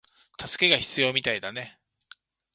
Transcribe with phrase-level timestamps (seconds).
[0.43, 1.77] 助けが必要みたいだね